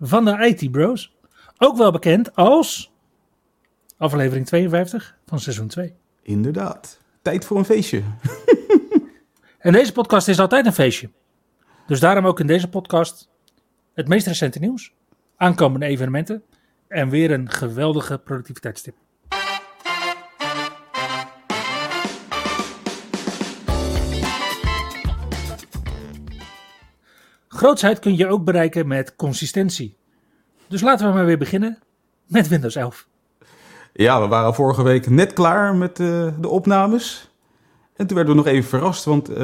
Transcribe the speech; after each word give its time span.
van 0.00 0.24
de 0.24 0.46
IT 0.46 0.70
Bros. 0.70 1.16
Ook 1.58 1.76
wel 1.76 1.90
bekend 1.90 2.34
als 2.36 2.92
aflevering 3.96 4.46
52 4.46 5.16
van 5.26 5.40
seizoen 5.40 5.68
2. 5.68 5.94
Inderdaad. 6.22 6.98
Tijd 7.22 7.44
voor 7.44 7.58
een 7.58 7.64
feestje. 7.64 8.02
En 9.58 9.72
deze 9.72 9.92
podcast 9.92 10.28
is 10.28 10.38
altijd 10.38 10.66
een 10.66 10.72
feestje. 10.72 11.10
Dus 11.86 12.00
daarom 12.00 12.26
ook 12.26 12.40
in 12.40 12.46
deze 12.46 12.68
podcast 12.68 13.28
het 13.94 14.08
meest 14.08 14.26
recente 14.26 14.58
nieuws, 14.58 14.92
aankomende 15.36 15.86
evenementen 15.86 16.42
en 16.88 17.08
weer 17.08 17.30
een 17.30 17.50
geweldige 17.50 18.18
productiviteitstip. 18.18 18.94
Grootsheid 27.48 27.98
kun 27.98 28.16
je 28.16 28.26
ook 28.26 28.44
bereiken 28.44 28.86
met 28.86 29.16
consistentie. 29.16 29.96
Dus 30.70 30.80
laten 30.80 31.08
we 31.08 31.14
maar 31.14 31.26
weer 31.26 31.38
beginnen 31.38 31.78
met 32.26 32.48
Windows 32.48 32.76
11. 32.76 33.06
Ja, 33.92 34.20
we 34.20 34.26
waren 34.26 34.54
vorige 34.54 34.82
week 34.82 35.10
net 35.10 35.32
klaar 35.32 35.74
met 35.74 36.00
eh, 36.00 36.26
de 36.40 36.48
opnames. 36.48 37.30
En 37.96 38.06
toen 38.06 38.16
werden 38.16 38.36
we 38.36 38.42
nog 38.42 38.50
even 38.50 38.68
verrast, 38.68 39.04
want 39.04 39.28
eh, 39.28 39.36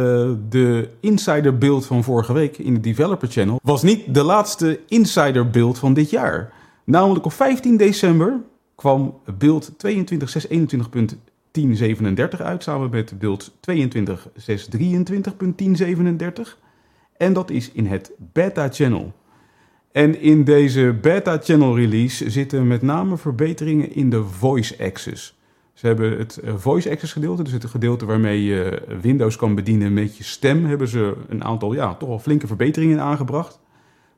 de 0.48 0.88
insider 1.00 1.58
build 1.58 1.86
van 1.86 2.04
vorige 2.04 2.32
week 2.32 2.58
in 2.58 2.74
de 2.74 2.80
Developer 2.80 3.28
Channel 3.28 3.60
was 3.62 3.82
niet 3.82 4.14
de 4.14 4.22
laatste 4.22 4.80
insider 4.88 5.50
build 5.50 5.78
van 5.78 5.94
dit 5.94 6.10
jaar. 6.10 6.52
Namelijk 6.84 7.24
op 7.24 7.32
15 7.32 7.77
december 7.77 8.41
kwam 8.74 9.20
build 9.38 9.72
22.621.1037 9.72 9.77
uit, 12.38 12.62
samen 12.62 12.91
met 12.91 13.19
build 13.19 13.52
22.623.1037. 13.70 13.72
En 17.16 17.32
dat 17.32 17.50
is 17.50 17.70
in 17.72 17.86
het 17.86 18.12
Beta 18.32 18.69
Channel. 18.69 19.12
En 19.97 20.20
in 20.20 20.44
deze 20.44 20.98
Beta 21.00 21.39
Channel 21.42 21.77
release 21.77 22.30
zitten 22.30 22.66
met 22.66 22.83
name 22.83 23.16
verbeteringen 23.16 23.94
in 23.94 24.11
de 24.11 24.25
Voice 24.25 24.84
Access. 24.84 25.38
Ze 25.72 25.86
hebben 25.86 26.19
het 26.19 26.36
eh, 26.36 26.55
Voice 26.56 26.91
Access 26.91 27.12
gedeelte, 27.12 27.42
dus 27.42 27.53
het 27.53 27.64
gedeelte 27.64 28.06
waarmee 28.06 28.44
je 28.44 28.83
Windows 29.00 29.36
kan 29.36 29.55
bedienen 29.55 29.94
met 29.94 30.16
je 30.16 30.25
stem, 30.25 30.64
hebben 30.64 30.88
ze 30.88 31.14
een 31.28 31.44
aantal 31.44 31.72
ja, 31.72 31.94
toch 31.94 32.08
wel 32.08 32.19
flinke 32.19 32.47
verbeteringen 32.47 33.00
aangebracht. 33.00 33.61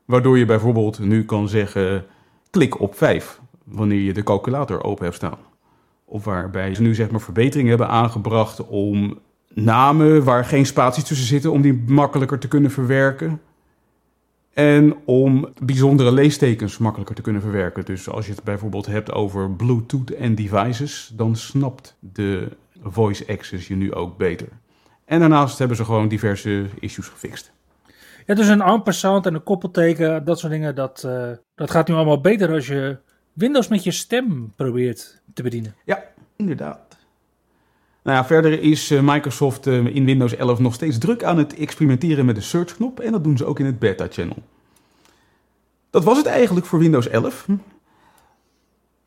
Waardoor 0.05 0.37
je 0.37 0.45
bijvoorbeeld 0.45 0.99
nu 0.99 1.25
kan 1.25 1.47
zeggen 1.47 2.05
klik 2.49 2.79
op 2.79 2.95
5 2.95 3.39
wanneer 3.63 4.01
je 4.01 4.13
de 4.13 4.23
calculator 4.23 4.83
open 4.83 5.03
hebt 5.03 5.15
staan. 5.15 5.39
Of 6.05 6.23
waarbij 6.23 6.75
ze 6.75 6.81
nu 6.81 6.95
zeg 6.95 7.11
maar 7.11 7.21
verbeteringen 7.21 7.69
hebben 7.69 7.89
aangebracht 7.89 8.67
om 8.67 9.19
namen 9.53 10.23
waar 10.23 10.45
geen 10.45 10.65
spaties 10.65 11.03
tussen 11.03 11.27
zitten, 11.27 11.51
om 11.51 11.61
die 11.61 11.83
makkelijker 11.87 12.39
te 12.39 12.47
kunnen 12.47 12.71
verwerken. 12.71 13.41
En 14.59 14.95
om 15.05 15.53
bijzondere 15.63 16.11
leestekens 16.11 16.77
makkelijker 16.77 17.15
te 17.15 17.21
kunnen 17.21 17.41
verwerken. 17.41 17.85
Dus 17.85 18.09
als 18.09 18.25
je 18.25 18.31
het 18.31 18.43
bijvoorbeeld 18.43 18.85
hebt 18.85 19.11
over 19.11 19.51
Bluetooth 19.51 20.11
en 20.11 20.35
devices, 20.35 21.11
dan 21.15 21.35
snapt 21.35 21.95
de 21.99 22.47
voice 22.81 23.27
access 23.27 23.67
je 23.67 23.75
nu 23.75 23.93
ook 23.93 24.17
beter. 24.17 24.47
En 25.05 25.19
daarnaast 25.19 25.59
hebben 25.59 25.77
ze 25.77 25.85
gewoon 25.85 26.07
diverse 26.07 26.65
issues 26.79 27.07
gefixt. 27.07 27.51
Ja, 28.25 28.35
dus 28.35 28.47
een 28.47 28.61
ampersand 28.61 29.25
en 29.25 29.33
een 29.33 29.43
koppelteken, 29.43 30.25
dat 30.25 30.39
soort 30.39 30.51
dingen, 30.51 30.75
dat, 30.75 31.03
eh, 31.03 31.31
dat 31.55 31.71
gaat 31.71 31.87
nu 31.87 31.93
allemaal 31.93 32.21
beter 32.21 32.51
als 32.51 32.67
je 32.67 32.97
Windows 33.33 33.67
met 33.67 33.83
je 33.83 33.91
stem 33.91 34.53
probeert 34.55 35.21
te 35.33 35.43
bedienen. 35.43 35.75
Ja, 35.85 36.03
inderdaad. 36.35 36.88
Nou 38.09 38.21
ja, 38.21 38.27
verder 38.27 38.61
is 38.61 38.91
eh, 38.91 39.01
Microsoft 39.01 39.67
eh, 39.67 39.85
in 39.85 40.05
Windows 40.05 40.35
11 40.35 40.59
nog 40.59 40.73
steeds 40.73 40.97
druk 40.97 41.23
aan 41.23 41.37
het 41.37 41.55
experimenteren 41.55 42.25
met 42.25 42.35
de 42.35 42.41
search-knop. 42.41 42.99
En 42.99 43.11
dat 43.11 43.23
doen 43.23 43.37
ze 43.37 43.45
ook 43.45 43.59
in 43.59 43.65
het 43.65 43.79
beta-channel. 43.79 44.35
Dat 45.89 46.03
was 46.03 46.17
het 46.17 46.25
eigenlijk 46.25 46.65
voor 46.65 46.79
Windows 46.79 47.07
11. 47.07 47.47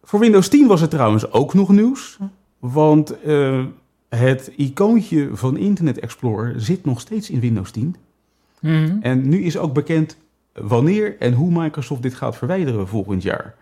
Voor 0.03 0.21
Windows 0.21 0.49
10 0.49 0.67
was 0.67 0.81
het 0.81 0.91
trouwens 0.91 1.33
ook 1.33 1.55
nog 1.55 1.69
nieuws. 1.69 2.19
Want 2.59 3.21
eh, 3.21 3.65
het 4.09 4.53
icoontje 4.57 5.31
van 5.33 5.57
Internet 5.57 5.99
Explorer 5.99 6.61
zit 6.61 6.85
nog 6.85 7.01
steeds 7.01 7.31
in 7.31 7.41
Windows 7.41 7.71
10. 7.71 7.97
Mhm. 8.61 8.97
En 9.01 9.29
nu 9.29 9.43
is 9.43 9.59
ook 9.59 9.73
bekend 9.73 10.17
wanneer 10.53 11.17
en 11.19 11.33
hoe 11.33 11.63
Microsoft 11.63 12.03
dit 12.03 12.15
gaat 12.15 12.37
verwijderen 12.37 12.89
volgend 12.89 13.23
jaar. 13.23 13.55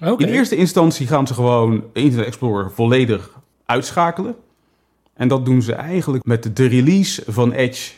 In 0.00 0.28
eerste 0.28 0.56
instantie 0.56 1.06
gaan 1.06 1.26
ze 1.26 1.34
gewoon 1.34 1.84
Internet 1.92 2.26
Explorer 2.26 2.70
volledig 2.70 3.40
uitschakelen. 3.64 4.36
En 5.18 5.28
dat 5.28 5.44
doen 5.44 5.62
ze 5.62 5.72
eigenlijk 5.72 6.24
met 6.24 6.56
de 6.56 6.66
release 6.66 7.22
van 7.26 7.52
Edge 7.52 7.94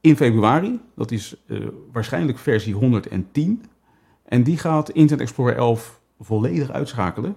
in 0.00 0.16
februari. 0.16 0.80
Dat 0.96 1.10
is 1.10 1.36
eh, 1.46 1.58
waarschijnlijk 1.92 2.38
versie 2.38 2.74
110. 2.74 3.64
En 4.24 4.42
die 4.42 4.58
gaat 4.58 4.90
Internet 4.90 5.26
Explorer 5.26 5.56
11 5.56 6.00
volledig 6.20 6.70
uitschakelen. 6.70 7.36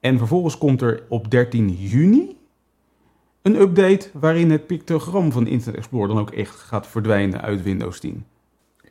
En 0.00 0.18
vervolgens 0.18 0.58
komt 0.58 0.82
er 0.82 1.02
op 1.08 1.30
13 1.30 1.68
juni 1.68 2.36
een 3.42 3.60
update 3.60 4.08
waarin 4.12 4.50
het 4.50 4.66
pictogram 4.66 5.32
van 5.32 5.46
Internet 5.46 5.76
Explorer 5.76 6.08
dan 6.08 6.18
ook 6.18 6.30
echt 6.30 6.54
gaat 6.54 6.86
verdwijnen 6.86 7.40
uit 7.40 7.62
Windows 7.62 8.00
10. 8.00 8.24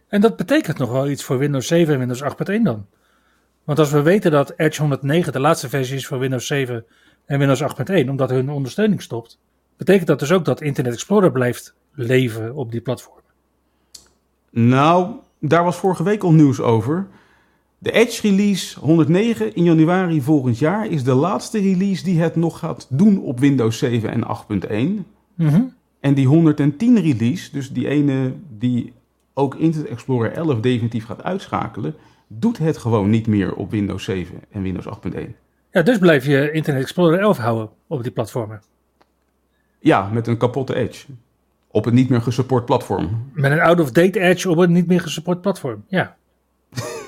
En 0.08 0.22
dat 0.22 0.36
betekent 0.36 0.78
nog 0.78 0.92
wel 0.92 1.10
iets 1.10 1.24
voor 1.24 1.38
Windows 1.38 1.68
7 1.68 1.94
en 1.94 2.00
Windows 2.00 2.24
8.1 2.24 2.62
dan. 2.62 2.86
Want 3.64 3.80
als 3.80 3.92
we 3.92 4.02
weten 4.02 4.32
dat 4.32 4.54
Edge 4.58 4.82
109 4.82 5.34
de 5.34 5.40
laatste 5.40 5.70
versie 5.70 5.96
is 5.96 6.08
voor 6.08 6.20
Windows 6.20 6.48
7 6.48 6.86
en 7.26 7.40
Windows 7.40 7.62
8.1, 7.62 8.10
omdat 8.10 8.30
hun 8.30 8.50
ondersteuning 8.50 9.02
stopt, 9.02 9.40
betekent 9.78 10.08
dat 10.08 10.20
dus 10.20 10.32
ook 10.32 10.46
dat 10.46 10.62
Internet 10.62 10.94
Explorer 10.94 11.32
blijft 11.32 11.76
leven 11.92 12.56
op 12.56 12.72
die 12.72 12.82
platform. 12.82 13.22
Nou, 14.50 15.16
daar 15.40 15.64
was 15.64 15.76
vorige 15.76 16.04
week 16.04 16.24
al 16.24 16.34
nieuws 16.34 16.60
over. 16.60 17.08
De 17.78 17.92
Edge 17.92 18.28
release 18.30 18.80
109 18.80 19.56
in 19.56 19.64
januari 19.64 20.22
volgend 20.22 20.60
jaar 20.60 20.88
is 20.88 21.04
de 21.04 21.14
laatste 21.14 21.60
release 21.60 22.04
die 22.04 22.20
het 22.20 22.36
nog 22.36 22.60
gaat 22.60 22.88
doen 22.90 23.22
op 23.22 23.40
Windows 23.40 23.78
7 23.78 24.10
en 24.10 24.24
8.1. 24.24 25.06
Mhm. 25.36 25.62
En 26.00 26.14
die 26.14 26.28
110 26.28 27.02
release, 27.02 27.52
dus 27.52 27.72
die 27.72 27.88
ene 27.88 28.34
die 28.58 28.94
ook 29.34 29.56
Internet 29.56 29.90
Explorer 29.90 30.32
11 30.32 30.60
definitief 30.60 31.06
gaat 31.06 31.24
uitschakelen, 31.24 31.96
doet 32.28 32.58
het 32.58 32.78
gewoon 32.78 33.10
niet 33.10 33.28
meer 33.28 33.56
op 33.56 33.72
Windows 33.72 34.04
7 34.04 34.40
en 34.52 34.62
Windows 34.62 34.86
8.1. 34.86 35.36
Ja, 35.74 35.82
dus 35.82 35.98
blijf 35.98 36.26
je 36.26 36.52
Internet 36.52 36.82
Explorer 36.82 37.20
11 37.20 37.38
houden 37.38 37.70
op 37.88 38.04
die 38.04 38.12
platformen. 38.12 38.62
Ja, 39.80 40.10
met 40.10 40.28
een 40.28 40.38
kapotte 40.38 40.76
Edge. 40.76 41.06
Op 41.68 41.86
een 41.86 41.94
niet 41.94 42.10
meer 42.10 42.22
gesupport 42.22 42.66
platform. 42.66 43.32
Met 43.34 43.52
een 43.52 43.60
out-of-date 43.60 44.20
Edge 44.20 44.50
op 44.50 44.58
een 44.58 44.72
niet 44.72 44.88
meer 44.88 45.02
gesupport 45.02 45.42
platform. 45.42 45.86
Ja. 45.88 46.16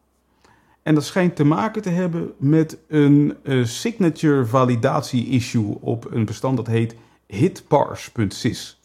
En 0.85 0.95
dat 0.95 1.05
schijnt 1.05 1.35
te 1.35 1.43
maken 1.43 1.81
te 1.81 1.89
hebben 1.89 2.33
met 2.37 2.77
een 2.87 3.37
uh, 3.43 3.65
signature 3.65 4.45
validatie 4.45 5.27
issue 5.27 5.77
op 5.81 6.11
een 6.11 6.25
bestand 6.25 6.57
dat 6.57 6.67
heet 6.67 6.95
hitparse.sys. 7.27 8.79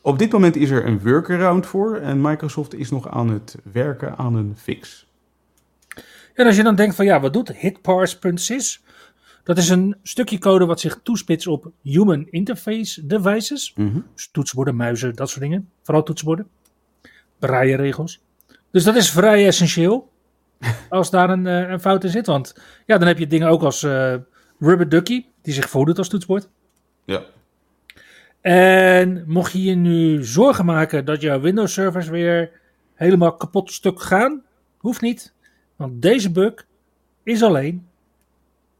Op 0.00 0.18
dit 0.18 0.32
moment 0.32 0.56
is 0.56 0.70
er 0.70 0.86
een 0.86 1.00
workaround 1.00 1.66
voor 1.66 1.96
en 1.96 2.20
Microsoft 2.20 2.74
is 2.74 2.90
nog 2.90 3.08
aan 3.08 3.30
het 3.30 3.56
werken 3.72 4.16
aan 4.16 4.34
een 4.34 4.54
fix. 4.56 5.06
En 6.34 6.46
als 6.46 6.56
je 6.56 6.62
dan 6.62 6.74
denkt 6.74 6.94
van 6.94 7.04
ja, 7.04 7.20
wat 7.20 7.32
doet 7.32 7.52
hitparse.sys? 7.52 8.82
Dat 9.44 9.58
is 9.58 9.68
een 9.68 9.96
stukje 10.02 10.38
code 10.38 10.64
wat 10.64 10.80
zich 10.80 11.00
toespitst 11.02 11.46
op 11.46 11.70
human 11.82 12.26
interface 12.30 13.06
devices. 13.06 13.72
Mm 13.76 14.04
Dus 14.14 14.28
toetsenborden, 14.32 14.76
muizen, 14.76 15.14
dat 15.14 15.28
soort 15.28 15.40
dingen. 15.40 15.70
Vooral 15.82 16.02
toetsenborden. 16.02 16.48
Braille-regels. 17.38 18.20
Dus 18.70 18.84
dat 18.84 18.96
is 18.96 19.10
vrij 19.10 19.46
essentieel. 19.46 20.09
Als 20.88 21.10
daar 21.10 21.30
een, 21.30 21.46
uh, 21.46 21.68
een, 21.70 21.80
fout 21.80 22.04
in 22.04 22.10
zit. 22.10 22.26
Want 22.26 22.54
ja, 22.86 22.98
dan 22.98 23.08
heb 23.08 23.18
je 23.18 23.26
dingen 23.26 23.48
ook 23.48 23.62
als 23.62 23.82
uh, 23.82 24.14
Rubber 24.58 24.88
Ducky, 24.88 25.24
die 25.42 25.54
zich 25.54 25.68
voordoet 25.68 25.98
als 25.98 26.08
toetsenbord. 26.08 26.48
Ja. 27.04 27.22
En 28.40 29.24
mocht 29.26 29.52
je 29.52 29.62
je 29.62 29.74
nu 29.74 30.24
zorgen 30.24 30.64
maken 30.64 31.04
dat 31.04 31.20
jouw 31.20 31.40
Windows 31.40 31.72
servers 31.72 32.08
weer 32.08 32.50
helemaal 32.94 33.36
kapot 33.36 33.72
stuk 33.72 34.00
gaan, 34.00 34.42
hoeft 34.78 35.00
niet. 35.00 35.32
Want 35.76 36.02
deze 36.02 36.30
bug 36.30 36.66
is 37.22 37.42
alleen 37.42 37.86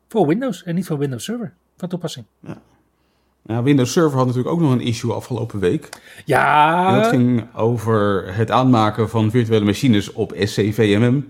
voor 0.09 0.27
Windows 0.27 0.63
en 0.63 0.75
niet 0.75 0.87
voor 0.87 0.99
Windows 0.99 1.25
Server 1.25 1.53
van 1.77 1.89
toepassing. 1.89 2.27
Ja. 2.41 2.63
Nou, 3.43 3.65
Windows 3.65 3.93
Server 3.93 4.17
had 4.19 4.27
natuurlijk 4.27 4.55
ook 4.55 4.61
nog 4.61 4.73
een 4.73 4.81
issue 4.81 5.13
afgelopen 5.13 5.59
week. 5.59 5.89
Ja. 6.25 6.89
En 6.89 6.95
dat 6.95 7.07
ging 7.07 7.55
over 7.55 8.35
het 8.35 8.51
aanmaken 8.51 9.09
van 9.09 9.31
virtuele 9.31 9.65
machines 9.65 10.13
op 10.13 10.33
SCVMM 10.37 11.29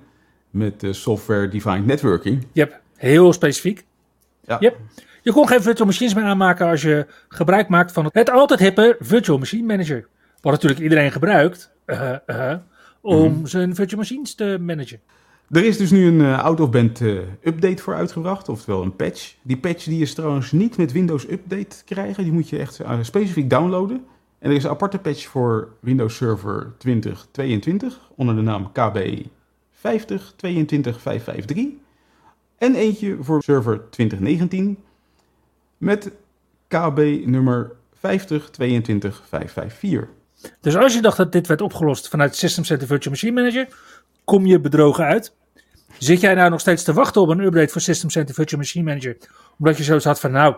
met 0.50 0.80
de 0.80 0.92
software 0.92 1.48
Defined 1.48 1.86
Networking. 1.86 2.46
Yep, 2.52 2.80
heel 2.96 3.32
specifiek. 3.32 3.84
Ja. 4.44 4.56
Yep. 4.60 4.76
Je 5.22 5.32
kon 5.32 5.48
geen 5.48 5.62
virtual 5.62 5.86
machines 5.86 6.14
meer 6.14 6.24
aanmaken 6.24 6.66
als 6.66 6.82
je 6.82 7.06
gebruik 7.28 7.68
maakt 7.68 7.92
van 7.92 8.10
het 8.12 8.30
altijd 8.30 8.60
hippe 8.60 8.96
Virtual 9.00 9.38
Machine 9.38 9.66
Manager. 9.66 10.06
Wat 10.40 10.52
natuurlijk 10.52 10.80
iedereen 10.80 11.12
gebruikt 11.12 11.70
uh, 11.86 12.12
uh, 12.26 12.54
om 13.00 13.32
mm. 13.32 13.46
zijn 13.46 13.74
virtual 13.74 14.00
machines 14.00 14.34
te 14.34 14.58
managen. 14.60 15.00
Er 15.50 15.64
is 15.64 15.76
dus 15.76 15.90
nu 15.90 16.06
een 16.06 16.20
uh, 16.20 16.44
out-of-band 16.44 17.00
uh, 17.00 17.18
update 17.42 17.82
voor 17.82 17.94
uitgebracht, 17.94 18.48
oftewel 18.48 18.82
een 18.82 18.96
patch. 18.96 19.34
Die 19.42 19.56
patch 19.56 19.84
die 19.84 20.02
is 20.02 20.14
trouwens 20.14 20.52
niet 20.52 20.76
met 20.76 20.92
Windows 20.92 21.30
Update 21.30 21.66
te 21.66 21.84
krijgen, 21.84 22.24
die 22.24 22.32
moet 22.32 22.48
je 22.48 22.58
echt 22.58 22.80
specifiek 23.02 23.50
downloaden. 23.50 24.04
En 24.38 24.50
er 24.50 24.56
is 24.56 24.64
een 24.64 24.70
aparte 24.70 24.98
patch 24.98 25.26
voor 25.26 25.68
Windows 25.80 26.16
Server 26.16 26.72
2022 26.78 28.00
onder 28.16 28.34
de 28.34 28.42
naam 28.42 28.72
KB 28.72 29.26
5022553. 29.80 29.82
En 32.58 32.74
eentje 32.74 33.16
voor 33.20 33.42
server 33.42 33.90
2019 33.90 34.78
met 35.78 36.10
KB 36.68 36.98
nummer 37.24 37.72
5022554. 37.96 38.00
Dus 40.60 40.76
als 40.76 40.94
je 40.94 41.00
dacht 41.00 41.16
dat 41.16 41.32
dit 41.32 41.46
werd 41.46 41.60
opgelost 41.60 42.08
vanuit 42.08 42.36
System 42.36 42.64
Center 42.64 42.86
Virtual 42.86 43.12
Machine 43.12 43.32
Manager, 43.32 43.68
kom 44.24 44.46
je 44.46 44.60
bedrogen 44.60 45.04
uit. 45.04 45.36
Zit 45.98 46.20
jij 46.20 46.34
nou 46.34 46.50
nog 46.50 46.60
steeds 46.60 46.82
te 46.82 46.92
wachten 46.92 47.22
op 47.22 47.28
een 47.28 47.40
update 47.40 47.72
voor 47.72 47.80
System 47.80 48.10
Center 48.10 48.34
Virtual 48.34 48.60
Machine 48.60 48.84
Manager? 48.84 49.16
Omdat 49.58 49.76
je 49.76 49.82
zo 49.82 49.98
zat 49.98 50.20
van 50.20 50.30
nou, 50.30 50.56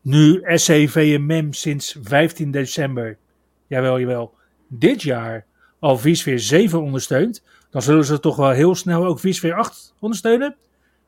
nu 0.00 0.42
SCVMM 0.44 1.52
sinds 1.52 1.96
15 2.02 2.50
december, 2.50 3.18
jawel, 3.66 4.00
jawel, 4.00 4.34
dit 4.68 5.02
jaar 5.02 5.46
al 5.78 5.98
vSphere 5.98 6.38
7 6.38 6.82
ondersteunt, 6.82 7.42
dan 7.70 7.82
zullen 7.82 8.04
ze 8.04 8.20
toch 8.20 8.36
wel 8.36 8.50
heel 8.50 8.74
snel 8.74 9.06
ook 9.06 9.18
vSphere 9.18 9.54
8 9.54 9.94
ondersteunen. 9.98 10.56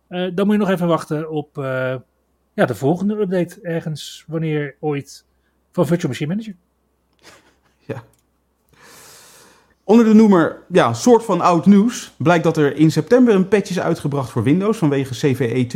Uh, 0.09 0.31
dan 0.35 0.47
moet 0.47 0.55
je 0.55 0.61
nog 0.61 0.71
even 0.71 0.87
wachten 0.87 1.31
op 1.31 1.59
uh, 1.59 1.95
ja, 2.55 2.67
de 2.67 2.75
volgende 2.75 3.21
update 3.21 3.59
ergens, 3.63 4.25
wanneer 4.27 4.77
ooit, 4.81 5.25
van 5.73 5.87
Virtual 5.87 6.09
Machine 6.09 6.29
Manager. 6.29 6.55
Ja. 7.87 8.03
Onder 9.85 10.05
de 10.05 10.15
noemer, 10.15 10.63
ja, 10.69 10.93
soort 10.93 11.25
van 11.25 11.41
oud 11.41 11.67
nieuws, 11.67 12.13
blijkt 12.17 12.45
dat 12.45 12.57
er 12.57 12.77
in 12.77 12.91
september 12.91 13.35
een 13.35 13.49
patch 13.49 13.71
is 13.71 13.81
uitgebracht 13.81 14.31
voor 14.31 14.43
Windows 14.43 14.79
vanwege 14.79 15.15
CVE 15.15 15.67
2022-37958. 15.67 15.71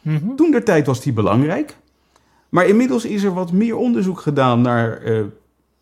Mm 0.00 0.16
-hmm. 0.16 0.36
Toen 0.36 0.50
der 0.50 0.64
tijd 0.64 0.86
was 0.86 1.00
die 1.00 1.12
belangrijk. 1.12 1.76
Maar 2.48 2.66
inmiddels 2.66 3.04
is 3.04 3.22
er 3.22 3.34
wat 3.34 3.52
meer 3.52 3.76
onderzoek 3.76 4.20
gedaan 4.20 4.60
naar 4.60 5.02
uh, 5.02 5.24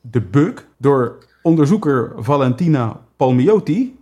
de 0.00 0.20
bug 0.20 0.66
door 0.76 1.18
onderzoeker 1.46 2.12
Valentina 2.16 3.00
Palmiotti. 3.16 3.96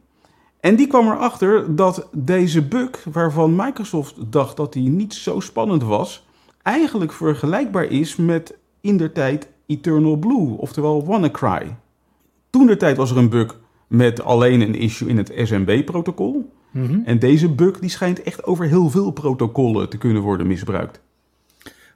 En 0.61 0.77
die 0.77 0.87
kwam 0.87 1.07
erachter 1.07 1.77
dat 1.77 2.09
deze 2.13 2.63
bug, 2.63 3.05
waarvan 3.13 3.57
Microsoft 3.57 4.15
dacht 4.33 4.57
dat 4.57 4.73
die 4.73 4.89
niet 4.89 5.15
zo 5.15 5.41
spannend 5.41 5.83
was, 5.83 6.27
eigenlijk 6.63 7.13
vergelijkbaar 7.13 7.85
is 7.85 8.17
met 8.17 8.57
in 8.81 8.97
der 8.97 9.13
tijd 9.13 9.49
Eternal 9.67 10.17
Blue, 10.17 10.57
oftewel 10.57 11.07
WannaCry. 11.07 11.77
Toen 12.51 12.67
der 12.67 12.79
tijd 12.79 12.97
was 12.97 13.11
er 13.11 13.17
een 13.17 13.29
bug 13.29 13.61
met 13.87 14.23
alleen 14.23 14.61
een 14.61 14.75
issue 14.75 15.09
in 15.09 15.17
het 15.17 15.33
SMB-protocol. 15.35 16.53
Mm 16.71 16.87
-hmm. 16.87 17.03
En 17.05 17.19
deze 17.19 17.49
bug 17.49 17.79
die 17.79 17.91
schijnt 17.91 18.23
echt 18.23 18.45
over 18.45 18.67
heel 18.67 18.91
veel 18.91 19.11
protocollen 19.11 19.89
te 19.89 19.99
kunnen 19.99 20.23
worden 20.23 20.47
misbruikt. 20.47 21.01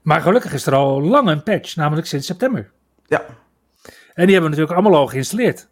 Maar 0.02 0.20
gelukkig 0.20 0.52
is 0.52 0.66
er 0.66 0.74
al 0.74 1.02
lang 1.02 1.28
een 1.28 1.42
patch, 1.42 1.76
namelijk 1.76 2.06
sinds 2.06 2.26
september. 2.26 2.70
Ja. 3.06 3.24
En 4.18 4.24
die 4.24 4.32
hebben 4.32 4.50
we 4.50 4.56
natuurlijk 4.56 4.86
allemaal 4.86 5.00
al 5.00 5.06
geïnstalleerd. 5.06 5.68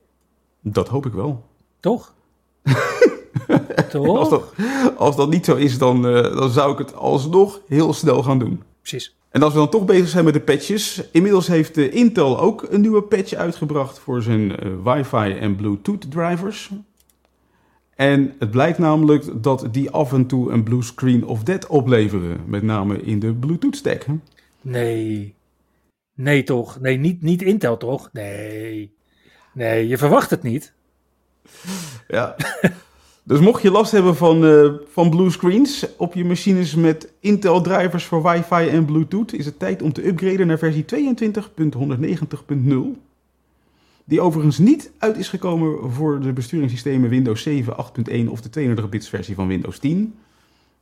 Dat 0.60 0.88
hoop 0.88 1.06
ik 1.06 1.12
wel. 1.12 1.44
Toch? 1.80 2.14
Toch? 3.90 4.18
Als 4.18 4.30
dat, 4.30 4.52
als 4.96 5.16
dat 5.16 5.30
niet 5.30 5.44
zo 5.44 5.54
is, 5.54 5.78
dan, 5.78 6.06
uh, 6.06 6.22
dan 6.22 6.50
zou 6.50 6.72
ik 6.72 6.78
het 6.78 6.94
alsnog 6.94 7.60
heel 7.68 7.92
snel 7.92 8.22
gaan 8.22 8.38
doen. 8.38 8.62
Precies. 8.80 9.16
En 9.30 9.42
als 9.42 9.52
we 9.52 9.58
dan 9.58 9.68
toch 9.68 9.84
bezig 9.84 10.08
zijn 10.08 10.24
met 10.24 10.34
de 10.34 10.40
patches. 10.40 11.02
Inmiddels 11.12 11.46
heeft 11.46 11.76
uh, 11.76 11.94
Intel 11.94 12.40
ook 12.40 12.66
een 12.70 12.80
nieuwe 12.80 13.02
patch 13.02 13.32
uitgebracht 13.32 13.98
voor 13.98 14.22
zijn 14.22 14.66
uh, 14.66 14.72
Wi-Fi 14.84 15.38
en 15.38 15.56
Bluetooth 15.56 16.10
drivers. 16.10 16.70
En 17.94 18.34
het 18.38 18.50
blijkt 18.50 18.78
namelijk 18.78 19.42
dat 19.42 19.68
die 19.70 19.90
af 19.90 20.12
en 20.12 20.26
toe 20.26 20.52
een 20.52 20.62
blue 20.62 20.82
screen 20.82 21.26
of 21.26 21.42
dead 21.42 21.66
opleveren. 21.66 22.40
Met 22.46 22.62
name 22.62 23.02
in 23.02 23.18
de 23.18 23.32
Bluetooth 23.32 23.76
stack. 23.76 24.06
Nee. 24.60 25.34
Nee 26.16 26.42
toch? 26.42 26.80
Nee, 26.80 26.96
niet, 26.96 27.22
niet 27.22 27.42
Intel 27.42 27.76
toch? 27.76 28.10
Nee. 28.12 28.94
Nee, 29.52 29.88
je 29.88 29.98
verwacht 29.98 30.30
het 30.30 30.42
niet. 30.42 30.72
Ja. 32.08 32.36
Dus 33.28 33.40
mocht 33.40 33.62
je 33.62 33.70
last 33.70 33.92
hebben 33.92 34.16
van, 34.16 34.44
uh, 34.44 34.72
van 34.88 35.10
blue 35.10 35.30
screens 35.30 35.86
op 35.96 36.14
je 36.14 36.24
machines 36.24 36.74
met 36.74 37.12
Intel 37.20 37.60
drivers 37.60 38.04
voor 38.04 38.22
Wi-Fi 38.22 38.68
en 38.68 38.84
Bluetooth, 38.84 39.32
is 39.32 39.44
het 39.44 39.58
tijd 39.58 39.82
om 39.82 39.92
te 39.92 40.06
upgraden 40.06 40.46
naar 40.46 40.58
versie 40.58 40.84
22.190.0. 40.84 42.74
Die 44.04 44.20
overigens 44.20 44.58
niet 44.58 44.90
uit 44.98 45.16
is 45.16 45.28
gekomen 45.28 45.92
voor 45.92 46.20
de 46.20 46.32
besturingssystemen 46.32 47.10
Windows 47.10 47.42
7, 47.42 47.72
8.1 47.72 48.28
of 48.28 48.40
de 48.40 48.50
32 48.50 48.88
bits 48.88 49.08
versie 49.08 49.34
van 49.34 49.46
Windows 49.46 49.78
10. 49.78 50.14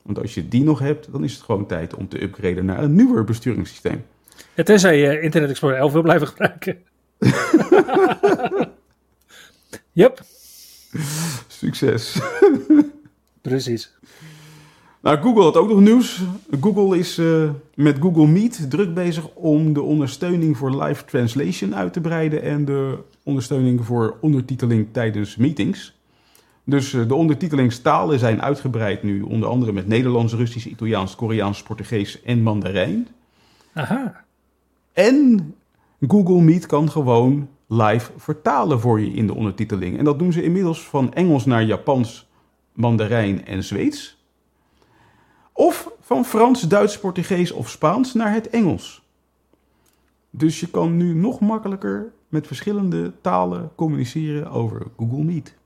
Want 0.02 0.18
als 0.18 0.34
je 0.34 0.48
die 0.48 0.64
nog 0.64 0.78
hebt, 0.78 1.12
dan 1.12 1.24
is 1.24 1.32
het 1.32 1.42
gewoon 1.42 1.66
tijd 1.66 1.94
om 1.94 2.08
te 2.08 2.22
upgraden 2.22 2.64
naar 2.64 2.82
een 2.82 2.94
nieuwer 2.94 3.24
besturingssysteem. 3.24 4.04
Ja, 4.54 4.62
tenzij 4.62 4.98
je 4.98 5.20
Internet 5.20 5.50
Explorer 5.50 5.76
11 5.76 5.92
wil 5.92 6.02
blijven 6.02 6.26
gebruiken. 6.26 6.78
yep. 9.92 10.20
Succes. 11.46 12.20
Precies. 13.42 13.92
Nou, 15.02 15.18
Google 15.18 15.42
had 15.42 15.56
ook 15.56 15.68
nog 15.68 15.80
nieuws. 15.80 16.22
Google 16.60 16.98
is 16.98 17.18
uh, 17.18 17.50
met 17.74 17.96
Google 18.00 18.26
Meet 18.26 18.70
druk 18.70 18.94
bezig 18.94 19.28
om 19.34 19.72
de 19.72 19.82
ondersteuning 19.82 20.56
voor 20.56 20.82
live 20.82 21.04
translation 21.04 21.74
uit 21.74 21.92
te 21.92 22.00
breiden 22.00 22.42
en 22.42 22.64
de 22.64 22.98
ondersteuning 23.22 23.84
voor 23.84 24.16
ondertiteling 24.20 24.88
tijdens 24.92 25.36
meetings. 25.36 25.94
Dus 26.64 26.92
eh, 26.92 27.08
de 27.08 27.14
ondertitelingstalen 27.14 28.18
zijn 28.18 28.42
uitgebreid 28.42 29.02
nu, 29.02 29.22
onder 29.22 29.48
andere 29.48 29.72
met 29.72 29.86
Nederlands, 29.86 30.34
Russisch, 30.34 30.66
Italiaans, 30.66 31.14
Koreaans, 31.16 31.62
Portugees 31.62 32.22
en 32.22 32.42
Mandarijn. 32.42 33.08
Aha. 33.72 34.23
En 34.94 35.54
Google 36.00 36.40
Meet 36.40 36.66
kan 36.66 36.90
gewoon 36.90 37.48
live 37.66 38.12
vertalen 38.16 38.80
voor 38.80 39.00
je 39.00 39.10
in 39.10 39.26
de 39.26 39.34
ondertiteling. 39.34 39.98
En 39.98 40.04
dat 40.04 40.18
doen 40.18 40.32
ze 40.32 40.42
inmiddels 40.42 40.88
van 40.88 41.12
Engels 41.12 41.44
naar 41.44 41.62
Japans, 41.62 42.28
Mandarijn 42.72 43.46
en 43.46 43.64
Zweeds. 43.64 44.22
Of 45.52 45.90
van 46.00 46.24
Frans, 46.24 46.60
Duits, 46.60 46.98
Portugees 46.98 47.52
of 47.52 47.70
Spaans 47.70 48.14
naar 48.14 48.32
het 48.32 48.50
Engels. 48.50 49.02
Dus 50.30 50.60
je 50.60 50.70
kan 50.70 50.96
nu 50.96 51.14
nog 51.14 51.40
makkelijker 51.40 52.12
met 52.28 52.46
verschillende 52.46 53.12
talen 53.20 53.70
communiceren 53.74 54.50
over 54.50 54.86
Google 54.96 55.24
Meet. 55.24 55.56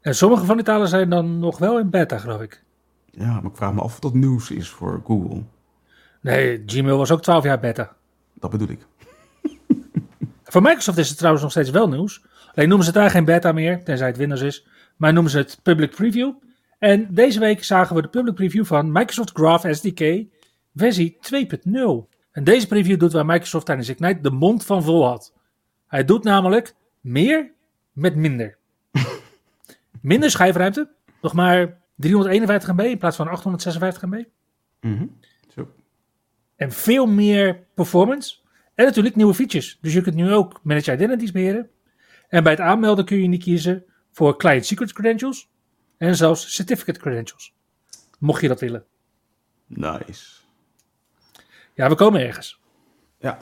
En 0.00 0.14
sommige 0.14 0.44
van 0.44 0.56
die 0.56 0.64
talen 0.64 0.88
zijn 0.88 1.10
dan 1.10 1.38
nog 1.38 1.58
wel 1.58 1.78
in 1.78 1.90
beta, 1.90 2.18
geloof 2.18 2.40
ik. 2.40 2.62
Ja, 3.10 3.32
maar 3.32 3.50
ik 3.50 3.56
vraag 3.56 3.72
me 3.72 3.80
af 3.80 3.92
of 3.92 4.00
dat 4.00 4.14
nieuws 4.14 4.50
is 4.50 4.68
voor 4.68 5.02
Google. 5.04 5.42
Nee, 6.26 6.62
Gmail 6.66 6.96
was 6.98 7.10
ook 7.10 7.22
12 7.22 7.44
jaar 7.44 7.60
beta. 7.60 7.96
Dat 8.34 8.50
bedoel 8.50 8.68
ik. 8.68 8.86
Voor 10.52 10.62
Microsoft 10.62 10.98
is 10.98 11.08
het 11.08 11.16
trouwens 11.16 11.42
nog 11.44 11.52
steeds 11.52 11.70
wel 11.70 11.88
nieuws. 11.88 12.24
Alleen 12.54 12.68
noemen 12.68 12.86
ze 12.86 12.92
het 12.92 13.00
daar 13.00 13.10
geen 13.10 13.24
beta 13.24 13.52
meer, 13.52 13.84
tenzij 13.84 14.06
het 14.06 14.16
Windows 14.16 14.40
is. 14.40 14.66
Maar 14.96 15.12
noemen 15.12 15.30
ze 15.30 15.38
het 15.38 15.60
Public 15.62 15.90
Preview. 15.90 16.32
En 16.78 17.14
deze 17.14 17.40
week 17.40 17.64
zagen 17.64 17.96
we 17.96 18.02
de 18.02 18.08
Public 18.08 18.34
Preview 18.34 18.64
van 18.64 18.92
Microsoft 18.92 19.30
Graph 19.34 19.64
SDK 19.70 20.24
versie 20.74 21.16
2.0. 21.34 21.80
En 22.32 22.44
deze 22.44 22.66
preview 22.66 22.98
doet 22.98 23.12
waar 23.12 23.26
Microsoft 23.26 23.66
tijdens 23.66 23.88
Ignite 23.88 24.20
de 24.20 24.30
mond 24.30 24.64
van 24.64 24.82
vol 24.82 25.06
had. 25.06 25.32
Hij 25.86 26.04
doet 26.04 26.24
namelijk 26.24 26.74
meer 27.00 27.50
met 27.92 28.16
minder. 28.16 28.56
minder 30.00 30.30
schijfruimte, 30.30 30.88
nog 31.22 31.32
maar 31.32 31.80
351 31.94 32.72
MB 32.72 32.80
in 32.80 32.98
plaats 32.98 33.16
van 33.16 33.28
856 33.28 34.02
MB. 34.02 34.24
Mhm. 34.80 35.02
Zo. 35.02 35.08
En 36.56 36.72
veel 36.72 37.06
meer 37.06 37.64
performance. 37.74 38.36
En 38.74 38.84
natuurlijk 38.84 39.16
nieuwe 39.16 39.34
features. 39.34 39.78
Dus 39.80 39.92
je 39.92 40.00
kunt 40.00 40.14
nu 40.14 40.32
ook 40.32 40.60
Manage 40.62 40.92
Identities 40.92 41.32
beheren. 41.32 41.68
En 42.28 42.42
bij 42.42 42.52
het 42.52 42.60
aanmelden 42.60 43.04
kun 43.04 43.22
je 43.22 43.28
niet 43.28 43.42
kiezen 43.42 43.84
voor 44.12 44.36
Client 44.38 44.66
Secret 44.66 44.92
Credentials. 44.92 45.50
En 45.98 46.16
zelfs 46.16 46.54
Certificate 46.54 47.00
Credentials. 47.00 47.54
Mocht 48.18 48.40
je 48.40 48.48
dat 48.48 48.60
willen. 48.60 48.84
Nice. 49.66 50.40
Ja, 51.74 51.88
we 51.88 51.94
komen 51.94 52.20
ergens. 52.20 52.60
Ja. 53.20 53.38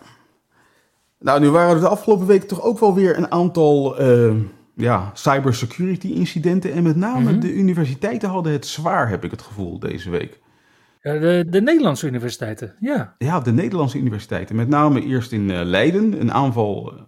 Nou, 1.18 1.40
nu 1.40 1.48
waren 1.48 1.74
er 1.74 1.80
de 1.80 1.88
afgelopen 1.88 2.26
weken 2.26 2.48
toch 2.48 2.62
ook 2.62 2.78
wel 2.78 2.94
weer 2.94 3.16
een 3.18 3.30
aantal 3.30 3.98
eh, 3.98 4.34
ja, 4.76 5.10
cybersecurity 5.14 6.08
incidenten. 6.08 6.72
En 6.72 6.82
met 6.82 6.96
name 6.96 7.30
Mhm. 7.30 7.40
de 7.40 7.52
universiteiten 7.52 8.28
hadden 8.28 8.52
het 8.52 8.66
zwaar, 8.66 9.08
heb 9.08 9.24
ik 9.24 9.30
het 9.30 9.42
gevoel, 9.42 9.78
deze 9.78 10.10
week. 10.10 10.40
De, 11.12 11.44
de 11.48 11.62
Nederlandse 11.62 12.06
universiteiten, 12.06 12.74
ja. 12.80 13.14
Ja, 13.18 13.40
de 13.40 13.52
Nederlandse 13.52 13.98
universiteiten. 13.98 14.56
Met 14.56 14.68
name 14.68 15.02
eerst 15.02 15.32
in 15.32 15.50
eh, 15.50 15.64
Leiden. 15.64 16.20
Een 16.20 16.32
aanval 16.32 16.92
eh, 16.92 17.02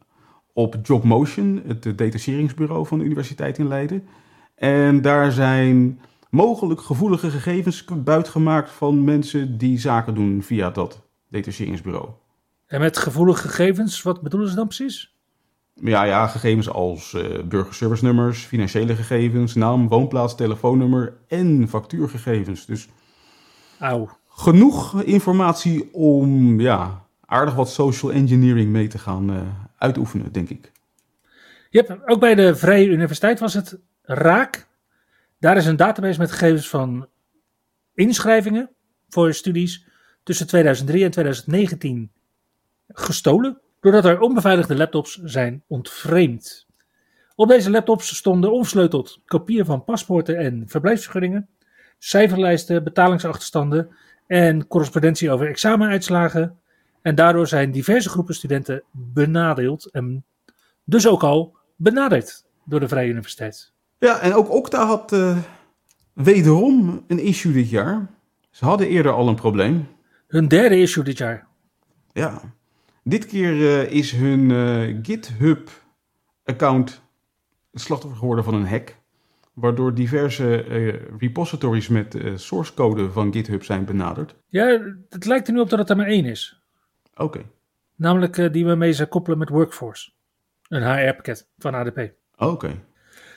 op 0.52 0.76
JobMotion, 0.82 1.62
het 1.66 1.86
eh, 1.86 1.92
detacheringsbureau 1.96 2.86
van 2.86 2.98
de 2.98 3.04
universiteit 3.04 3.58
in 3.58 3.68
Leiden. 3.68 4.06
En 4.54 5.02
daar 5.02 5.32
zijn 5.32 6.00
mogelijk 6.30 6.80
gevoelige 6.80 7.30
gegevens 7.30 7.84
buitgemaakt 8.04 8.70
van 8.70 9.04
mensen 9.04 9.58
die 9.58 9.78
zaken 9.78 10.14
doen 10.14 10.42
via 10.42 10.70
dat 10.70 11.02
detacheringsbureau. 11.28 12.08
En 12.66 12.80
met 12.80 12.96
gevoelige 12.96 13.48
gegevens, 13.48 14.02
wat 14.02 14.22
bedoelen 14.22 14.48
ze 14.48 14.54
dan 14.54 14.66
precies? 14.66 15.14
Ja, 15.74 16.02
ja, 16.02 16.26
gegevens 16.26 16.68
als 16.70 17.14
eh 17.14 17.44
burgerservice-nummers, 17.44 18.44
financiële 18.44 18.96
gegevens, 18.96 19.54
naam, 19.54 19.88
woonplaats, 19.88 20.36
telefoonnummer 20.36 21.16
en 21.28 21.68
factuurgegevens. 21.68 22.66
Dus 22.66 22.88
Auw. 23.78 24.08
genoeg 24.28 25.02
informatie 25.02 25.92
om 25.92 26.60
ja, 26.60 27.06
aardig 27.26 27.54
wat 27.54 27.70
social 27.70 28.12
engineering 28.12 28.70
mee 28.70 28.86
te 28.88 28.98
gaan 28.98 29.30
eh, 29.30 29.40
uitoefenen, 29.78 30.32
denk 30.32 30.48
ik. 30.48 30.72
Yep, 31.70 32.02
ook 32.06 32.20
bij 32.20 32.34
de 32.34 32.56
Vrije 32.56 32.86
Universiteit 32.86 33.40
was 33.40 33.54
het 33.54 33.78
raak. 34.02 34.68
Daar 35.38 35.56
is 35.56 35.66
een 35.66 35.76
database 35.76 36.18
met 36.18 36.30
gegevens 36.30 36.68
van 36.68 37.08
inschrijvingen 37.94 38.70
voor 39.08 39.34
studies 39.34 39.86
tussen 40.22 40.46
2003 40.46 41.04
en 41.04 41.10
2019 41.10 42.10
gestolen, 42.88 43.60
doordat 43.80 44.04
er 44.04 44.20
onbeveiligde 44.20 44.76
laptops 44.76 45.20
zijn 45.22 45.62
ontvreemd. 45.66 46.66
Op 47.34 47.48
deze 47.48 47.70
laptops 47.70 48.16
stonden 48.16 48.52
onversleuteld 48.52 49.20
kopieën 49.24 49.64
van 49.64 49.84
paspoorten 49.84 50.38
en 50.38 50.64
verblijfsvergunningen, 50.66 51.48
cijferlijsten, 51.98 52.84
betalingsachterstanden 52.84 53.88
en 54.26 54.66
correspondentie 54.66 55.30
over 55.30 55.48
examenuitslagen. 55.48 56.58
En 57.02 57.14
daardoor 57.14 57.46
zijn 57.46 57.70
diverse 57.70 58.08
groepen 58.08 58.34
studenten 58.34 58.82
benadeeld 58.92 59.90
en 59.90 60.24
dus 60.84 61.08
ook 61.08 61.22
al 61.22 61.56
benaderd 61.76 62.44
door 62.64 62.80
de 62.80 62.88
Vrije 62.88 63.10
Universiteit. 63.10 63.72
Ja, 63.98 64.20
en 64.20 64.34
ook 64.34 64.50
Okta 64.50 64.86
had 64.86 65.12
eh, 65.12 65.38
wederom 66.12 67.04
een 67.06 67.18
issue 67.18 67.52
dit 67.52 67.70
jaar. 67.70 68.06
Ze 68.50 68.64
hadden 68.64 68.88
eerder 68.88 69.12
al 69.12 69.28
een 69.28 69.34
probleem. 69.34 69.88
Hun 70.26 70.48
derde 70.48 70.80
issue 70.80 71.04
dit 71.04 71.18
jaar. 71.18 71.46
Ja, 72.12 72.40
dit 73.02 73.26
keer 73.26 73.52
eh, 73.52 73.92
is 73.92 74.12
hun 74.12 74.50
eh, 74.50 74.96
GitHub-account 75.02 77.02
het 77.72 77.80
slachtoffer 77.80 78.18
geworden 78.18 78.44
van 78.44 78.54
een 78.54 78.66
hack. 78.66 78.96
Waardoor 79.56 79.94
diverse 79.94 80.62
eh, 80.64 80.94
repositories 81.18 81.88
met 81.88 82.14
eh, 82.14 82.36
source 82.36 82.74
code 82.74 83.10
van 83.10 83.32
GitHub 83.32 83.64
zijn 83.64 83.84
benaderd. 83.84 84.34
Ja, 84.48 84.80
het 85.08 85.24
lijkt 85.24 85.46
er 85.48 85.54
nu 85.54 85.60
op 85.60 85.70
dat 85.70 85.78
het 85.78 85.90
er 85.90 85.96
maar 85.96 86.06
één 86.06 86.24
is. 86.24 86.62
Oké, 87.14 87.40
Namelijk 87.94 88.38
eh, 88.38 88.52
die 88.52 88.64
waarmee 88.64 88.92
ze 88.92 89.06
koppelen 89.06 89.38
met 89.38 89.48
Workforce. 89.48 90.10
Een 90.68 90.82
HR-pakket 90.92 91.48
van 91.58 91.74
ADP. 91.74 92.10
oké. 92.36 92.82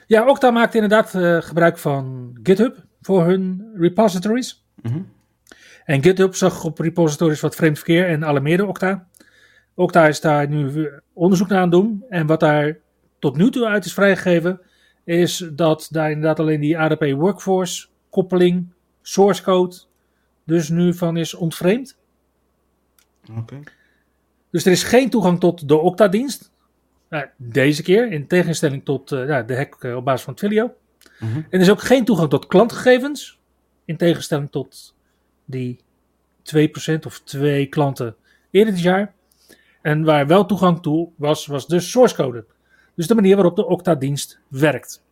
Ja, 0.07 0.27
Okta 0.27 0.51
maakt 0.51 0.75
inderdaad 0.75 1.09
gebruik 1.45 1.77
van 1.77 2.37
GitHub 2.43 2.85
voor 3.01 3.25
hun 3.25 3.71
repositories. 3.75 4.65
Mhm. 4.81 5.01
En 5.85 6.03
GitHub 6.03 6.35
zag 6.35 6.63
op 6.63 6.79
repositories 6.79 7.39
wat 7.39 7.55
vreemd 7.55 7.77
verkeer 7.77 8.07
en 8.07 8.25
alarmeerde 8.25 8.65
Okta. 8.65 9.07
Okta 9.73 10.07
is 10.07 10.21
daar 10.21 10.47
nu 10.49 10.89
onderzoek 11.13 11.47
naar 11.47 11.57
aan 11.57 11.63
het 11.63 11.71
doen. 11.71 12.05
En 12.09 12.27
wat 12.27 12.39
daar 12.39 12.77
tot 13.19 13.37
nu 13.37 13.49
toe 13.49 13.65
uit 13.65 13.85
is 13.85 13.93
vrijgegeven, 13.93 14.61
is 15.09 15.49
dat 15.53 15.87
daar 15.91 16.11
inderdaad 16.11 16.39
alleen 16.39 16.59
die 16.59 16.79
ADP 16.79 17.11
Workforce 17.11 17.87
koppeling, 18.09 18.67
source 19.01 19.43
code, 19.43 19.75
dus 20.43 20.69
nu 20.69 20.93
van 20.93 21.17
is 21.17 21.33
ontvreemd. 21.33 21.97
Oké. 23.37 23.59
Dus 24.49 24.65
er 24.65 24.71
is 24.71 24.83
geen 24.83 25.09
toegang 25.09 25.39
tot 25.39 25.67
de 25.67 25.77
Okta-dienst. 25.77 26.51
Nou, 27.09 27.25
deze 27.37 27.83
keer, 27.83 28.11
in 28.11 28.27
tegenstelling 28.27 28.85
tot 28.85 29.11
eh, 29.11 29.27
ja, 29.27 29.41
de 29.41 29.55
hack 29.55 29.83
eh, 29.83 29.95
op 29.95 30.05
basis 30.05 30.25
van 30.25 30.33
Twilio. 30.33 30.75
Mhm. 31.19 31.37
En 31.37 31.45
er 31.49 31.59
is 31.59 31.69
ook 31.69 31.81
geen 31.81 32.05
toegang 32.05 32.29
tot 32.29 32.47
klantgegevens. 32.47 33.39
In 33.85 33.97
tegenstelling 33.97 34.51
tot 34.51 34.95
die 35.45 35.79
2% 36.55 37.05
of 37.05 37.21
twee 37.23 37.65
klanten 37.65 38.15
eerder 38.51 38.73
dit 38.73 38.83
jaar. 38.83 39.13
En 39.81 40.03
waar 40.03 40.27
wel 40.27 40.45
toegang 40.45 40.81
toe 40.81 41.09
was, 41.15 41.45
was 41.45 41.67
de 41.67 41.79
source 41.79 42.15
code. 42.15 42.45
Dus 42.99 43.07
de 43.07 43.15
manier 43.15 43.35
waarop 43.35 43.55
de 43.55 43.65
Okta-dienst 43.65 44.39
werkt. 44.47 45.03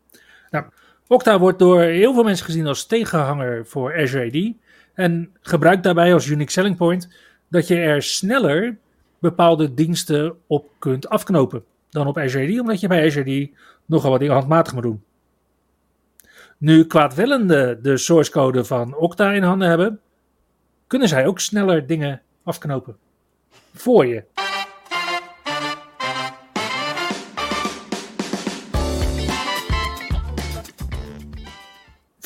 Nou, 0.49 0.65
Okta 1.07 1.39
wordt 1.39 1.59
door 1.59 1.81
heel 1.81 2.13
veel 2.13 2.23
mensen 2.23 2.45
gezien 2.45 2.67
als 2.67 2.85
tegenhanger 2.85 3.65
voor 3.65 3.97
Azure 3.97 4.25
AD. 4.25 4.53
En 4.93 5.35
gebruikt 5.41 5.83
daarbij 5.83 6.13
als 6.13 6.27
unique 6.27 6.51
selling 6.51 6.77
point 6.77 7.09
dat 7.47 7.67
je 7.67 7.75
er 7.75 8.03
sneller 8.03 8.77
bepaalde 9.19 9.73
diensten 9.73 10.35
op 10.47 10.69
kunt 10.79 11.09
afknopen 11.09 11.63
dan 11.89 12.07
op 12.07 12.17
Azure 12.17 12.53
AD, 12.53 12.59
omdat 12.59 12.79
je 12.79 12.87
bij 12.87 13.05
Azure 13.05 13.41
AD 13.43 13.49
nogal 13.85 14.11
wat 14.11 14.19
dingen 14.19 14.35
handmatig 14.35 14.73
moet 14.73 14.83
doen. 14.83 15.03
Nu 16.57 16.85
kwaadwillenden 16.85 17.83
de 17.83 17.97
source 17.97 18.31
code 18.31 18.65
van 18.65 18.95
Okta 18.95 19.31
in 19.31 19.43
handen 19.43 19.69
hebben, 19.69 19.99
kunnen 20.87 21.07
zij 21.07 21.27
ook 21.27 21.39
sneller 21.39 21.87
dingen 21.87 22.21
afknopen. 22.43 22.97
Voor 23.73 24.05
je. 24.05 24.23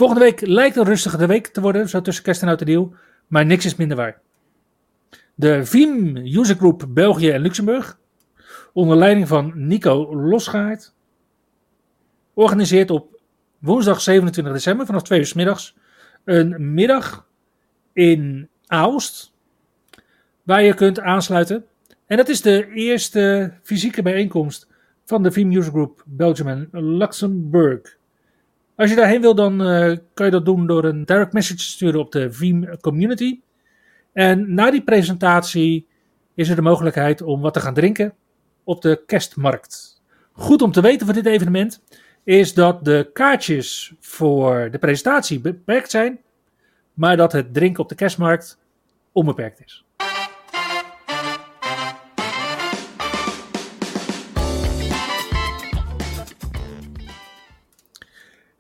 Volgende 0.02 0.26
week 0.26 0.42
lijkt 0.48 0.76
een 0.76 0.84
rustige 0.84 1.28
week 1.28 1.48
te 1.48 1.62
worden, 1.62 1.90
zo 1.90 2.02
tussen 2.02 2.24
kerst 2.24 2.42
en 2.42 2.48
oud 2.48 2.62
en 2.62 2.68
nieuw, 2.68 2.94
maar 3.28 3.46
niks 3.46 3.66
is 3.66 3.76
minder 3.76 3.98
waar. 3.98 4.22
De 5.36 5.66
Veeam 5.66 6.16
User 6.18 6.56
Group 6.56 6.86
België 6.90 7.30
en 7.30 7.42
Luxemburg, 7.42 8.00
onder 8.74 8.98
leiding 8.98 9.28
van 9.28 9.52
Nico 9.56 10.16
Losgaard, 10.16 10.94
organiseert 12.34 12.90
op 12.90 13.20
woensdag 13.60 14.02
27 14.02 14.54
december 14.54 14.86
vanaf 14.86 15.04
2 15.04 15.20
uur 15.20 15.26
's 15.26 15.34
middags 15.34 15.78
een 16.24 16.74
middag 16.74 17.28
in 17.94 18.50
Aalst, 18.66 19.34
waar 20.44 20.64
je 20.64 20.74
kunt 20.74 21.00
aansluiten. 21.00 21.66
En 22.06 22.18
dat 22.18 22.30
is 22.30 22.42
de 22.42 22.72
eerste 22.74 23.54
fysieke 23.62 24.02
bijeenkomst 24.02 24.68
van 25.06 25.24
de 25.24 25.32
Veeam 25.32 25.52
User 25.52 25.72
Group 25.72 26.04
Belgium 26.06 26.48
en 26.48 26.98
Luxemburg. 26.98 28.00
Als 28.82 28.90
je 28.90 28.96
daarheen 28.96 29.22
wil, 29.22 29.36
dan 29.36 29.62
uh, 29.62 29.98
kan 30.14 30.26
je 30.26 30.32
dat 30.32 30.46
doen 30.46 30.68
door 30.68 30.84
een 30.84 31.06
direct 31.06 31.34
message 31.34 31.58
te 31.58 31.64
sturen 31.64 32.00
op 32.00 32.12
de 32.12 32.32
Veeam 32.32 32.80
community. 32.80 33.40
En 34.14 34.54
na 34.54 34.72
die 34.72 34.84
presentatie 34.84 35.88
is 36.36 36.50
er 36.50 36.56
de 36.56 36.62
mogelijkheid 36.62 37.22
om 37.22 37.42
wat 37.42 37.54
te 37.54 37.60
gaan 37.60 37.74
drinken 37.74 38.14
op 38.64 38.82
de 38.82 39.04
kerstmarkt. 39.06 40.02
Goed 40.32 40.62
om 40.62 40.72
te 40.72 40.82
weten 40.82 41.06
voor 41.06 41.16
dit 41.16 41.26
evenement 41.26 41.82
is 42.24 42.54
dat 42.54 42.86
de 42.86 43.10
kaartjes 43.14 43.94
voor 44.00 44.72
de 44.72 44.78
presentatie 44.78 45.40
beperkt 45.40 45.92
zijn, 45.92 46.20
maar 46.94 47.18
dat 47.18 47.32
het 47.32 47.54
drinken 47.54 47.84
op 47.84 47.90
de 47.90 47.96
kerstmarkt 47.96 48.60
onbeperkt 49.12 49.64
is. 49.66 49.86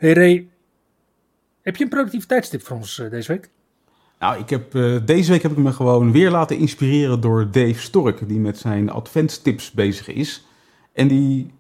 Hey 0.02 0.14
Ray, 0.14 0.50
heb 1.62 1.76
je 1.76 1.84
een 1.84 1.90
productiviteitstip 1.90 2.62
voor 2.62 2.78
ons 2.78 2.98
uh, 2.98 3.10
deze 3.10 3.32
week? 3.32 3.50
Nou, 4.20 4.40
ik 4.40 4.50
heb, 4.50 4.74
uh, 4.76 5.00
deze 5.06 5.32
week 5.32 5.42
heb 5.42 5.52
ik 5.52 5.58
me 5.58 5.72
gewoon 5.72 6.12
weer 6.12 6.32
laten 6.32 6.58
inspireren 6.58 7.22
door 7.22 7.52
Dave 7.52 7.80
Stork, 7.80 8.28
die 8.28 8.40
met 8.40 8.58
zijn 8.58 8.90
adventstips 8.90 9.72
bezig 9.72 10.08
is. 10.08 10.48
En 10.94 11.08
die 11.08 11.54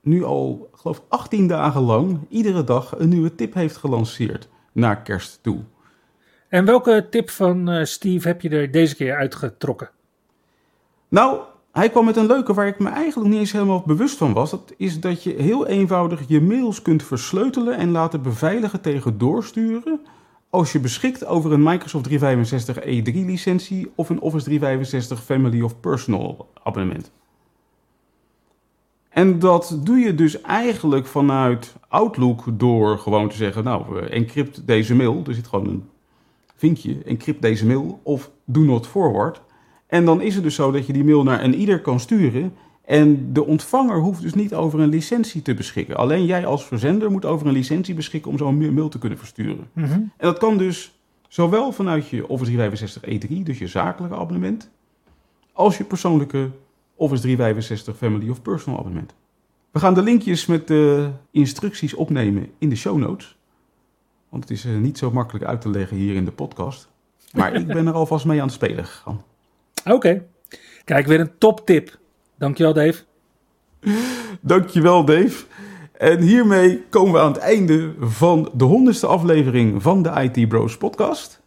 nu 0.00 0.24
al, 0.24 0.70
geloof 0.72 1.02
18 1.08 1.46
dagen 1.46 1.80
lang, 1.80 2.18
iedere 2.28 2.64
dag 2.64 2.98
een 2.98 3.08
nieuwe 3.08 3.34
tip 3.34 3.54
heeft 3.54 3.76
gelanceerd 3.76 4.48
naar 4.72 5.02
kerst 5.02 5.38
toe. 5.42 5.60
En 6.48 6.64
welke 6.64 7.06
tip 7.10 7.30
van 7.30 7.70
uh, 7.70 7.84
Steve 7.84 8.28
heb 8.28 8.40
je 8.40 8.48
er 8.48 8.70
deze 8.70 8.96
keer 8.96 9.16
uitgetrokken? 9.16 9.90
Nou, 11.08 11.40
hij 11.74 11.90
kwam 11.90 12.04
met 12.04 12.16
een 12.16 12.26
leuke 12.26 12.54
waar 12.54 12.66
ik 12.66 12.78
me 12.78 12.88
eigenlijk 12.88 13.30
niet 13.30 13.40
eens 13.40 13.52
helemaal 13.52 13.82
bewust 13.86 14.16
van 14.16 14.32
was. 14.32 14.50
Dat 14.50 14.74
is 14.76 15.00
dat 15.00 15.22
je 15.22 15.34
heel 15.38 15.66
eenvoudig 15.66 16.20
je 16.26 16.40
mails 16.40 16.82
kunt 16.82 17.02
versleutelen 17.02 17.76
en 17.76 17.90
laten 17.90 18.22
beveiligen 18.22 18.80
tegen 18.80 19.18
doorsturen. 19.18 20.00
Als 20.50 20.72
je 20.72 20.80
beschikt 20.80 21.26
over 21.26 21.52
een 21.52 21.62
Microsoft 21.62 22.04
365 22.04 22.76
E3 22.76 23.14
licentie 23.14 23.92
of 23.94 24.08
een 24.08 24.20
Office 24.20 24.44
365 24.44 25.22
Family 25.22 25.62
of 25.62 25.80
Personal 25.80 26.48
abonnement. 26.62 27.10
En 29.08 29.38
dat 29.38 29.78
doe 29.82 29.98
je 29.98 30.14
dus 30.14 30.40
eigenlijk 30.40 31.06
vanuit 31.06 31.74
Outlook 31.88 32.44
door 32.52 32.98
gewoon 32.98 33.28
te 33.28 33.36
zeggen, 33.36 33.64
nou, 33.64 34.06
encrypt 34.06 34.66
deze 34.66 34.94
mail. 34.94 35.22
Er 35.26 35.34
zit 35.34 35.46
gewoon 35.46 35.68
een 35.68 35.88
vinkje, 36.56 37.02
encrypt 37.04 37.42
deze 37.42 37.66
mail 37.66 38.00
of 38.02 38.30
do 38.44 38.60
not 38.60 38.86
forward. 38.86 39.40
En 39.94 40.04
dan 40.04 40.20
is 40.20 40.34
het 40.34 40.44
dus 40.44 40.54
zo 40.54 40.70
dat 40.70 40.86
je 40.86 40.92
die 40.92 41.04
mail 41.04 41.22
naar 41.22 41.44
een 41.44 41.54
ieder 41.54 41.80
kan 41.80 42.00
sturen. 42.00 42.52
En 42.84 43.32
de 43.32 43.44
ontvanger 43.44 43.98
hoeft 43.98 44.22
dus 44.22 44.34
niet 44.34 44.54
over 44.54 44.80
een 44.80 44.88
licentie 44.88 45.42
te 45.42 45.54
beschikken. 45.54 45.96
Alleen 45.96 46.24
jij 46.24 46.46
als 46.46 46.64
verzender 46.64 47.10
moet 47.10 47.24
over 47.24 47.46
een 47.46 47.52
licentie 47.52 47.94
beschikken 47.94 48.30
om 48.30 48.38
zo'n 48.38 48.74
mail 48.74 48.88
te 48.88 48.98
kunnen 48.98 49.18
versturen. 49.18 49.68
Mhm. 49.72 49.92
En 49.92 50.10
dat 50.16 50.38
kan 50.38 50.58
dus 50.58 50.98
zowel 51.28 51.72
vanuit 51.72 52.08
je 52.08 52.28
Office 52.28 52.50
365 52.50 53.30
E3, 53.38 53.42
dus 53.42 53.58
je 53.58 53.66
zakelijke 53.66 54.16
abonnement, 54.16 54.70
als 55.52 55.78
je 55.78 55.84
persoonlijke 55.84 56.50
Office 56.94 57.22
365 57.22 57.96
Family 57.96 58.30
of 58.30 58.42
Personal 58.42 58.78
abonnement. 58.78 59.14
We 59.70 59.78
gaan 59.78 59.94
de 59.94 60.02
linkjes 60.02 60.46
met 60.46 60.66
de 60.66 61.10
instructies 61.30 61.94
opnemen 61.94 62.50
in 62.58 62.68
de 62.68 62.76
show 62.76 62.98
notes. 62.98 63.36
Want 64.28 64.42
het 64.42 64.52
is 64.52 64.64
eh, 64.64 64.76
niet 64.76 64.98
zo 64.98 65.10
makkelijk 65.10 65.44
uit 65.44 65.60
te 65.60 65.70
leggen 65.70 65.96
hier 65.96 66.14
in 66.14 66.24
de 66.24 66.32
podcast. 66.32 66.88
Maar 67.32 67.54
ik 67.54 67.66
ben 67.66 67.86
er 67.86 67.92
alvast 67.92 68.24
mee 68.24 68.40
aan 68.40 68.46
het 68.46 68.54
spelen 68.54 68.84
gegaan. 68.84 69.20
Oké. 69.84 70.24
Kijk, 70.84 71.06
weer 71.06 71.20
een 71.20 71.38
top 71.38 71.66
tip. 71.66 71.98
Dankjewel, 72.38 72.72
Dave. 72.72 73.02
Dankjewel, 74.40 75.04
Dave. 75.04 75.44
En 75.92 76.20
hiermee 76.20 76.84
komen 76.90 77.12
we 77.12 77.18
aan 77.18 77.32
het 77.32 77.40
einde 77.40 77.94
van 78.00 78.50
de 78.54 78.64
honderdste 78.64 79.06
aflevering 79.06 79.82
van 79.82 80.02
de 80.02 80.30
IT 80.30 80.48
Bros 80.48 80.76
podcast. 80.76 81.40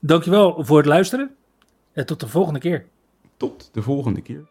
Dankjewel 0.00 0.64
voor 0.64 0.76
het 0.76 0.86
luisteren. 0.86 1.34
En 1.92 2.06
tot 2.06 2.20
de 2.20 2.28
volgende 2.28 2.58
keer. 2.58 2.86
Tot 3.36 3.70
de 3.72 3.82
volgende 3.82 4.20
keer. 4.20 4.48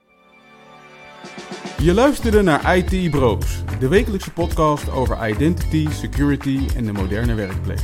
Je 1.77 1.93
luisterde 1.93 2.41
naar 2.41 2.77
IT 2.77 3.11
Bros, 3.11 3.63
de 3.79 3.87
wekelijkse 3.87 4.31
podcast 4.31 4.91
over 4.91 5.29
identity, 5.29 5.89
security 5.89 6.59
en 6.75 6.85
de 6.85 6.91
moderne 6.91 7.33
werkplek. 7.33 7.83